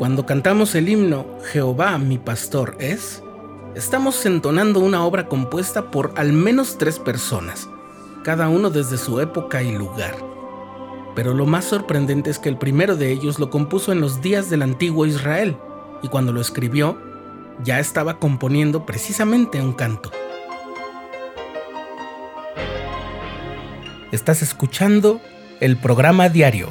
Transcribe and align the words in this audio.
Cuando 0.00 0.24
cantamos 0.24 0.74
el 0.76 0.88
himno 0.88 1.26
Jehová 1.52 1.98
mi 1.98 2.16
pastor 2.16 2.74
es, 2.78 3.22
estamos 3.74 4.24
entonando 4.24 4.80
una 4.80 5.04
obra 5.04 5.28
compuesta 5.28 5.90
por 5.90 6.14
al 6.16 6.32
menos 6.32 6.78
tres 6.78 6.98
personas, 6.98 7.68
cada 8.24 8.48
uno 8.48 8.70
desde 8.70 8.96
su 8.96 9.20
época 9.20 9.62
y 9.62 9.76
lugar. 9.76 10.14
Pero 11.14 11.34
lo 11.34 11.44
más 11.44 11.66
sorprendente 11.66 12.30
es 12.30 12.38
que 12.38 12.48
el 12.48 12.56
primero 12.56 12.96
de 12.96 13.12
ellos 13.12 13.38
lo 13.38 13.50
compuso 13.50 13.92
en 13.92 14.00
los 14.00 14.22
días 14.22 14.48
del 14.48 14.62
antiguo 14.62 15.04
Israel, 15.04 15.58
y 16.02 16.08
cuando 16.08 16.32
lo 16.32 16.40
escribió, 16.40 16.96
ya 17.62 17.78
estaba 17.78 18.18
componiendo 18.18 18.86
precisamente 18.86 19.60
un 19.60 19.74
canto. 19.74 20.10
Estás 24.12 24.40
escuchando 24.40 25.20
el 25.60 25.76
programa 25.76 26.30
diario 26.30 26.70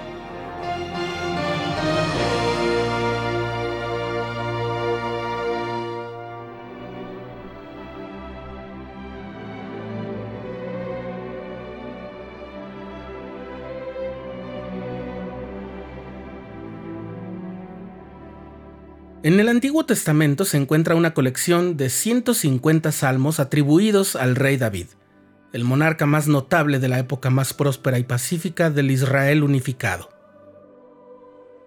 En 19.23 19.39
el 19.39 19.49
Antiguo 19.49 19.85
Testamento 19.85 20.45
se 20.45 20.57
encuentra 20.57 20.95
una 20.95 21.13
colección 21.13 21.77
de 21.77 21.91
150 21.91 22.91
salmos 22.91 23.39
atribuidos 23.39 24.15
al 24.15 24.35
rey 24.35 24.57
David, 24.57 24.87
el 25.53 25.63
monarca 25.63 26.07
más 26.07 26.27
notable 26.27 26.79
de 26.79 26.87
la 26.87 26.97
época 26.97 27.29
más 27.29 27.53
próspera 27.53 27.99
y 27.99 28.03
pacífica 28.03 28.71
del 28.71 28.89
Israel 28.89 29.43
unificado. 29.43 30.09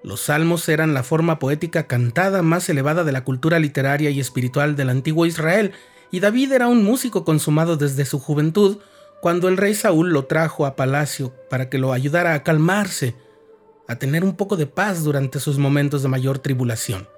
Los 0.03 0.23
salmos 0.23 0.69
eran 0.69 0.95
la 0.95 1.05
forma 1.05 1.39
poética 1.39 1.87
cantada 1.87 2.43
más 2.43 2.69
elevada 2.69 3.05
de 3.05 3.13
la 3.13 3.23
cultura 3.23 3.61
literaria 3.61 4.11
y 4.11 4.19
espiritual 4.19 4.75
del 4.75 4.91
antiguo 4.91 5.25
Israel, 5.25 5.71
y 6.11 6.19
David 6.19 6.51
era 6.51 6.67
un 6.67 6.83
músico 6.83 7.25
consumado 7.25 7.77
desde 7.77 8.05
su 8.05 8.19
juventud, 8.19 8.79
cuando 9.23 9.47
el 9.47 9.59
rey 9.59 9.77
Saúl 9.77 10.11
lo 10.11 10.25
trajo 10.25 10.67
a 10.67 10.75
palacio 10.75 11.33
para 11.49 11.71
que 11.71 11.79
lo 11.79 11.93
ayudara 11.93 12.35
a 12.35 12.43
calmarse, 12.43 13.15
a 13.87 13.95
tener 13.95 14.25
un 14.25 14.35
poco 14.35 14.57
de 14.57 14.67
paz 14.67 15.05
durante 15.05 15.39
sus 15.39 15.57
momentos 15.57 16.03
de 16.03 16.09
mayor 16.09 16.41
tribulación. 16.41 17.14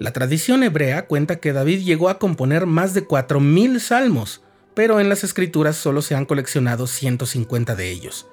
La 0.00 0.14
tradición 0.14 0.62
hebrea 0.62 1.06
cuenta 1.06 1.36
que 1.36 1.52
David 1.52 1.82
llegó 1.82 2.08
a 2.08 2.18
componer 2.18 2.64
más 2.64 2.94
de 2.94 3.06
4.000 3.06 3.78
salmos, 3.80 4.42
pero 4.72 4.98
en 4.98 5.10
las 5.10 5.24
escrituras 5.24 5.76
solo 5.76 6.00
se 6.00 6.14
han 6.14 6.24
coleccionado 6.24 6.86
150 6.86 7.76
de 7.76 7.90
ellos. 7.90 8.26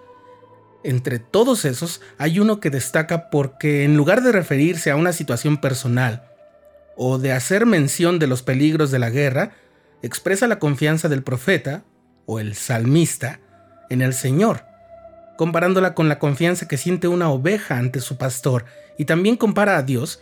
Entre 0.86 1.20
todos 1.20 1.66
esos 1.66 2.00
hay 2.18 2.40
uno 2.40 2.62
que 2.62 2.70
destaca 2.70 3.30
porque 3.30 3.84
en 3.84 3.98
lugar 3.98 4.24
de 4.24 4.32
referirse 4.32 4.92
a 4.92 4.96
una 4.96 5.12
situación 5.12 5.58
personal 5.58 6.24
o 6.96 7.18
de 7.18 7.34
hacer 7.34 7.66
mención 7.66 8.18
de 8.18 8.28
los 8.28 8.44
peligros 8.44 8.90
de 8.90 9.00
la 9.00 9.10
guerra, 9.10 9.52
expresa 10.02 10.48
la 10.48 10.60
confianza 10.60 11.10
del 11.10 11.22
profeta 11.22 11.84
o 12.26 12.40
el 12.40 12.56
salmista 12.56 13.42
en 13.90 14.02
el 14.02 14.14
Señor, 14.14 14.64
comparándola 15.38 15.96
con 15.96 16.08
la 16.08 16.18
confianza 16.18 16.70
que 16.70 16.78
siente 16.78 17.10
una 17.10 17.30
oveja 17.30 17.78
ante 17.78 18.00
su 18.00 18.18
pastor 18.18 18.64
y 18.98 19.04
también 19.04 19.36
compara 19.36 19.76
a 19.76 19.84
Dios 19.84 20.22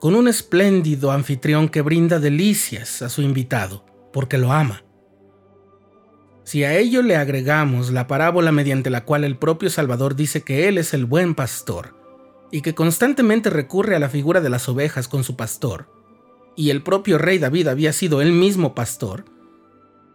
con 0.00 0.14
un 0.14 0.28
espléndido 0.28 1.10
anfitrión 1.10 1.68
que 1.68 1.82
brinda 1.82 2.20
delicias 2.20 3.02
a 3.02 3.08
su 3.08 3.22
invitado, 3.22 3.84
porque 4.12 4.38
lo 4.38 4.52
ama. 4.52 4.84
Si 6.44 6.64
a 6.64 6.76
ello 6.78 7.02
le 7.02 7.16
agregamos 7.16 7.90
la 7.90 8.06
parábola 8.06 8.52
mediante 8.52 8.90
la 8.90 9.04
cual 9.04 9.24
el 9.24 9.36
propio 9.36 9.70
Salvador 9.70 10.16
dice 10.16 10.42
que 10.42 10.68
Él 10.68 10.78
es 10.78 10.94
el 10.94 11.04
buen 11.04 11.34
pastor, 11.34 11.94
y 12.50 12.62
que 12.62 12.74
constantemente 12.74 13.50
recurre 13.50 13.96
a 13.96 13.98
la 13.98 14.08
figura 14.08 14.40
de 14.40 14.48
las 14.48 14.68
ovejas 14.68 15.08
con 15.08 15.24
su 15.24 15.36
pastor, 15.36 15.88
y 16.56 16.70
el 16.70 16.82
propio 16.82 17.18
rey 17.18 17.38
David 17.38 17.68
había 17.68 17.92
sido 17.92 18.20
él 18.20 18.32
mismo 18.32 18.74
pastor, 18.74 19.24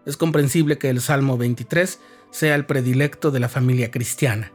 es 0.05 0.17
comprensible 0.17 0.77
que 0.77 0.89
el 0.89 0.99
Salmo 0.99 1.37
23 1.37 1.99
sea 2.31 2.55
el 2.55 2.65
predilecto 2.65 3.31
de 3.31 3.39
la 3.39 3.47
familia 3.47 3.91
cristiana. 3.91 4.51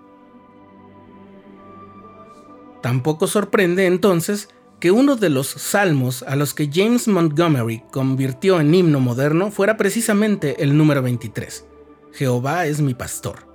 Tampoco 2.82 3.26
sorprende 3.26 3.86
entonces 3.86 4.50
que 4.80 4.90
uno 4.92 5.16
de 5.16 5.28
los 5.28 5.48
salmos 5.48 6.22
a 6.22 6.36
los 6.36 6.54
que 6.54 6.70
James 6.72 7.08
Montgomery 7.08 7.82
convirtió 7.90 8.60
en 8.60 8.74
himno 8.74 9.00
moderno 9.00 9.50
fuera 9.50 9.76
precisamente 9.76 10.62
el 10.62 10.76
número 10.76 11.02
23, 11.02 11.66
Jehová 12.12 12.66
es 12.66 12.80
mi 12.80 12.94
pastor, 12.94 13.48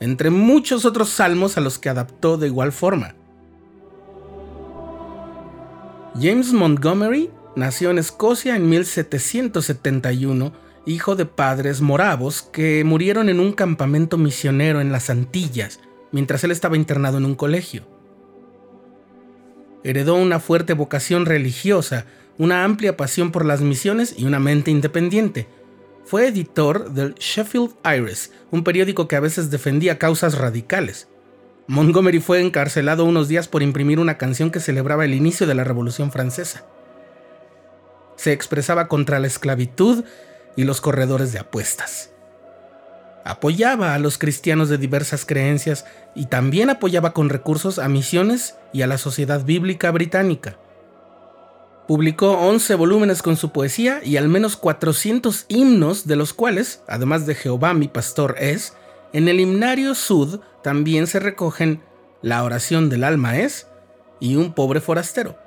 entre 0.00 0.30
muchos 0.30 0.84
otros 0.84 1.08
salmos 1.08 1.56
a 1.56 1.62
los 1.62 1.78
que 1.78 1.88
adaptó 1.88 2.36
de 2.36 2.48
igual 2.48 2.72
forma. 2.72 3.14
James 6.20 6.52
Montgomery 6.52 7.30
nació 7.56 7.90
en 7.90 7.98
Escocia 7.98 8.54
en 8.54 8.68
1771, 8.68 10.52
hijo 10.86 11.16
de 11.16 11.24
padres 11.24 11.80
moravos 11.80 12.42
que 12.42 12.84
murieron 12.84 13.30
en 13.30 13.40
un 13.40 13.52
campamento 13.52 14.18
misionero 14.18 14.82
en 14.82 14.92
las 14.92 15.08
Antillas, 15.08 15.80
mientras 16.12 16.44
él 16.44 16.50
estaba 16.50 16.76
internado 16.76 17.16
en 17.16 17.24
un 17.24 17.34
colegio 17.34 17.93
heredó 19.84 20.16
una 20.16 20.40
fuerte 20.40 20.72
vocación 20.72 21.26
religiosa, 21.26 22.06
una 22.38 22.64
amplia 22.64 22.96
pasión 22.96 23.30
por 23.30 23.44
las 23.44 23.60
misiones 23.60 24.14
y 24.18 24.24
una 24.24 24.40
mente 24.40 24.70
independiente. 24.70 25.46
Fue 26.04 26.26
editor 26.26 26.90
del 26.90 27.14
Sheffield 27.14 27.74
Iris, 27.84 28.32
un 28.50 28.64
periódico 28.64 29.06
que 29.06 29.16
a 29.16 29.20
veces 29.20 29.50
defendía 29.50 29.98
causas 29.98 30.36
radicales. 30.36 31.08
Montgomery 31.66 32.20
fue 32.20 32.40
encarcelado 32.40 33.04
unos 33.04 33.28
días 33.28 33.48
por 33.48 33.62
imprimir 33.62 34.00
una 34.00 34.18
canción 34.18 34.50
que 34.50 34.60
celebraba 34.60 35.04
el 35.04 35.14
inicio 35.14 35.46
de 35.46 35.54
la 35.54 35.64
Revolución 35.64 36.10
Francesa. 36.10 36.66
Se 38.16 38.32
expresaba 38.32 38.88
contra 38.88 39.18
la 39.18 39.26
esclavitud 39.26 40.04
y 40.56 40.64
los 40.64 40.80
corredores 40.80 41.32
de 41.32 41.38
apuestas 41.38 42.13
apoyaba 43.24 43.94
a 43.94 43.98
los 43.98 44.18
cristianos 44.18 44.68
de 44.68 44.78
diversas 44.78 45.24
creencias 45.24 45.86
y 46.14 46.26
también 46.26 46.68
apoyaba 46.70 47.12
con 47.12 47.30
recursos 47.30 47.78
a 47.78 47.88
misiones 47.88 48.56
y 48.72 48.82
a 48.82 48.86
la 48.86 48.98
Sociedad 48.98 49.44
Bíblica 49.44 49.90
Británica. 49.90 50.58
Publicó 51.88 52.32
11 52.32 52.74
volúmenes 52.76 53.22
con 53.22 53.36
su 53.36 53.50
poesía 53.50 54.00
y 54.04 54.18
al 54.18 54.28
menos 54.28 54.56
400 54.56 55.46
himnos, 55.48 56.06
de 56.06 56.16
los 56.16 56.32
cuales, 56.32 56.82
además 56.86 57.26
de 57.26 57.34
Jehová 57.34 57.74
mi 57.74 57.88
pastor 57.88 58.36
es, 58.38 58.74
en 59.12 59.28
el 59.28 59.40
himnario 59.40 59.94
Sud 59.94 60.40
también 60.62 61.06
se 61.06 61.18
recogen 61.18 61.82
La 62.22 62.42
oración 62.42 62.88
del 62.88 63.04
alma 63.04 63.38
es 63.38 63.68
y 64.20 64.36
Un 64.36 64.52
pobre 64.52 64.80
forastero. 64.80 65.38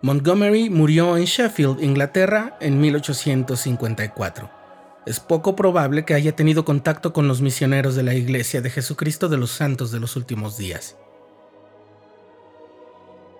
Montgomery 0.00 0.70
murió 0.70 1.16
en 1.16 1.24
Sheffield, 1.24 1.82
Inglaterra, 1.82 2.56
en 2.60 2.80
1854 2.80 4.57
es 5.06 5.20
poco 5.20 5.56
probable 5.56 6.04
que 6.04 6.14
haya 6.14 6.36
tenido 6.36 6.64
contacto 6.64 7.12
con 7.12 7.28
los 7.28 7.40
misioneros 7.40 7.94
de 7.94 8.02
la 8.02 8.14
Iglesia 8.14 8.60
de 8.60 8.70
Jesucristo 8.70 9.28
de 9.28 9.38
los 9.38 9.50
Santos 9.50 9.90
de 9.90 10.00
los 10.00 10.16
últimos 10.16 10.58
días. 10.58 10.96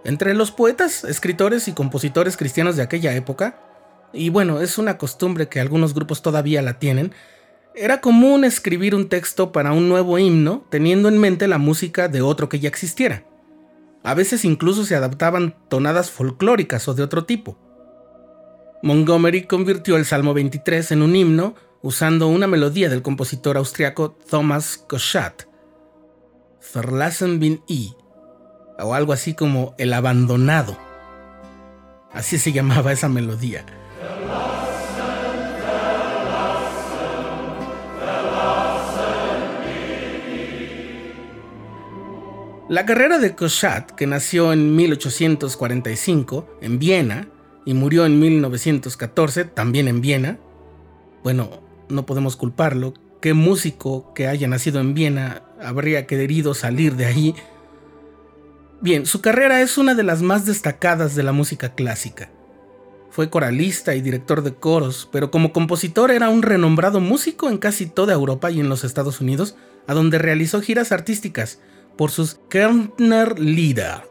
Entre 0.04 0.32
los 0.34 0.50
poetas, 0.50 1.04
escritores 1.04 1.68
y 1.68 1.72
compositores 1.72 2.36
cristianos 2.36 2.76
de 2.76 2.82
aquella 2.82 3.14
época, 3.14 3.60
y 4.12 4.30
bueno, 4.30 4.60
es 4.60 4.78
una 4.78 4.96
costumbre 4.96 5.48
que 5.48 5.60
algunos 5.60 5.92
grupos 5.92 6.22
todavía 6.22 6.62
la 6.62 6.78
tienen, 6.78 7.12
era 7.74 8.00
común 8.00 8.44
escribir 8.44 8.94
un 8.94 9.08
texto 9.08 9.52
para 9.52 9.72
un 9.72 9.88
nuevo 9.88 10.18
himno 10.18 10.64
teniendo 10.70 11.08
en 11.08 11.18
mente 11.18 11.46
la 11.46 11.58
música 11.58 12.08
de 12.08 12.22
otro 12.22 12.48
que 12.48 12.58
ya 12.58 12.68
existiera. 12.68 13.24
A 14.02 14.14
veces 14.14 14.44
incluso 14.44 14.84
se 14.84 14.96
adaptaban 14.96 15.54
tonadas 15.68 16.10
folclóricas 16.10 16.88
o 16.88 16.94
de 16.94 17.02
otro 17.02 17.24
tipo. 17.24 17.58
Montgomery 18.82 19.42
convirtió 19.42 19.96
el 19.96 20.04
Salmo 20.04 20.34
23 20.34 20.92
en 20.92 21.02
un 21.02 21.16
himno 21.16 21.54
usando 21.82 22.28
una 22.28 22.46
melodía 22.46 22.88
del 22.88 23.02
compositor 23.02 23.56
austriaco 23.56 24.12
Thomas 24.12 24.78
Koschat, 24.88 25.42
Verlassen 26.74 27.40
bin 27.40 27.62
I, 27.66 27.94
o 28.78 28.94
algo 28.94 29.12
así 29.12 29.34
como 29.34 29.74
El 29.78 29.92
abandonado. 29.92 30.76
Así 32.12 32.38
se 32.38 32.52
llamaba 32.52 32.92
esa 32.92 33.08
melodía. 33.08 33.64
La 42.68 42.84
carrera 42.84 43.18
de 43.18 43.34
Koschat, 43.34 43.92
que 43.92 44.06
nació 44.06 44.52
en 44.52 44.76
1845 44.76 46.58
en 46.60 46.78
Viena, 46.78 47.28
y 47.68 47.74
murió 47.74 48.06
en 48.06 48.18
1914, 48.18 49.44
también 49.44 49.88
en 49.88 50.00
Viena. 50.00 50.38
Bueno, 51.22 51.60
no 51.90 52.06
podemos 52.06 52.34
culparlo. 52.34 52.94
¿Qué 53.20 53.34
músico 53.34 54.14
que 54.14 54.26
haya 54.26 54.48
nacido 54.48 54.80
en 54.80 54.94
Viena 54.94 55.42
habría 55.62 56.06
querido 56.06 56.54
salir 56.54 56.96
de 56.96 57.04
ahí? 57.04 57.34
Bien, 58.80 59.04
su 59.04 59.20
carrera 59.20 59.60
es 59.60 59.76
una 59.76 59.94
de 59.94 60.02
las 60.02 60.22
más 60.22 60.46
destacadas 60.46 61.14
de 61.14 61.22
la 61.22 61.32
música 61.32 61.74
clásica. 61.74 62.30
Fue 63.10 63.28
coralista 63.28 63.94
y 63.94 64.00
director 64.00 64.42
de 64.42 64.54
coros, 64.54 65.06
pero 65.12 65.30
como 65.30 65.52
compositor 65.52 66.10
era 66.10 66.30
un 66.30 66.40
renombrado 66.40 67.00
músico 67.00 67.50
en 67.50 67.58
casi 67.58 67.84
toda 67.84 68.14
Europa 68.14 68.50
y 68.50 68.60
en 68.60 68.70
los 68.70 68.82
Estados 68.82 69.20
Unidos, 69.20 69.56
a 69.86 69.92
donde 69.92 70.16
realizó 70.16 70.62
giras 70.62 70.90
artísticas 70.90 71.60
por 71.98 72.12
sus 72.12 72.40
Kärntner 72.48 73.38
Lieder, 73.38 74.08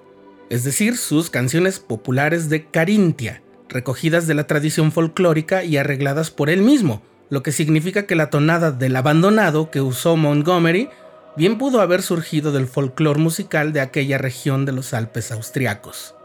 es 0.52 0.64
decir, 0.64 0.96
sus 0.96 1.32
canciones 1.32 1.80
populares 1.80 2.50
de 2.50 2.68
Carintia, 2.68 3.42
recogidas 3.70 4.28
de 4.28 4.34
la 4.34 4.48
tradición 4.48 4.92
folclórica 4.92 5.64
y 5.64 5.78
arregladas 5.78 6.32
por 6.32 6.50
él 6.50 6.62
mismo, 6.62 7.02
lo 7.30 7.44
que 7.44 7.52
significa 7.52 8.06
que 8.06 8.16
la 8.16 8.30
tonada 8.30 8.72
del 8.72 8.96
abandonado 8.96 9.70
que 9.72 9.82
usó 9.82 10.16
Montgomery 10.16 10.90
bien 11.36 11.58
pudo 11.58 11.82
haber 11.82 12.02
surgido 12.02 12.52
del 12.52 12.68
folclore 12.68 13.20
musical 13.20 13.74
de 13.74 13.82
aquella 13.82 14.18
región 14.18 14.66
de 14.66 14.72
los 14.72 14.94
Alpes 14.94 15.32
austriacos. 15.32 16.16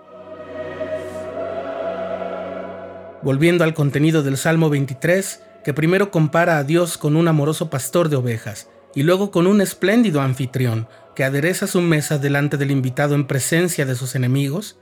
Volviendo 3.23 3.62
al 3.62 3.75
contenido 3.75 4.23
del 4.23 4.37
Salmo 4.37 4.71
23, 4.71 5.43
que 5.65 5.75
primero 5.75 6.11
compara 6.11 6.59
a 6.59 6.65
Dios 6.65 6.99
con 6.99 7.17
un 7.17 7.29
amoroso 7.29 7.71
pastor 7.71 8.09
de 8.09 8.17
ovejas 8.17 8.69
y 8.94 9.03
luego 9.03 9.31
con 9.31 9.47
un 9.47 9.61
espléndido 9.61 10.21
anfitrión 10.21 10.89
que 11.15 11.25
adereza 11.25 11.67
su 11.67 11.81
mesa 11.81 12.19
delante 12.19 12.56
del 12.56 12.71
invitado 12.71 13.15
en 13.15 13.27
presencia 13.27 13.85
de 13.87 13.94
sus 13.94 14.15
enemigos, 14.15 14.79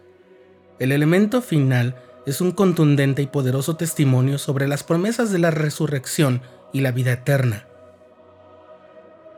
el 0.79 0.93
elemento 0.93 1.43
final 1.43 1.97
es 2.31 2.41
un 2.41 2.53
contundente 2.53 3.23
y 3.23 3.27
poderoso 3.27 3.77
testimonio 3.77 4.39
sobre 4.39 4.69
las 4.69 4.85
promesas 4.85 5.33
de 5.33 5.41
la 5.41 5.51
resurrección 5.51 6.43
y 6.73 6.81
la 6.81 6.93
vida 6.93 7.13
eterna. 7.13 7.67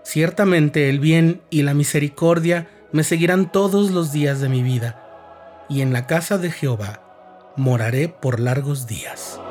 Ciertamente 0.05 0.91
el 0.91 1.01
bien 1.01 1.41
y 1.49 1.63
la 1.63 1.73
misericordia 1.73 2.69
me 2.93 3.03
seguirán 3.03 3.51
todos 3.51 3.91
los 3.91 4.13
días 4.13 4.41
de 4.41 4.51
mi 4.51 4.63
vida, 4.63 5.65
y 5.71 5.81
en 5.81 5.95
la 5.95 6.07
casa 6.07 6.37
de 6.37 6.51
Jehová 6.51 7.53
moraré 7.57 8.09
por 8.09 8.41
largos 8.41 8.87
días. 8.87 9.42